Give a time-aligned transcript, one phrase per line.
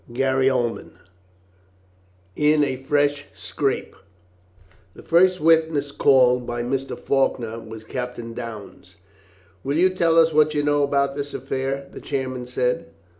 [0.11, 0.85] CHAPTER III
[2.35, 3.93] IN A FRESH SCRAPE
[4.95, 6.97] The first witness called by Mr.
[6.97, 8.95] Faulkner was Captain Downes.
[9.63, 12.87] "Will you tell us what you know about this affair?" the chairman said.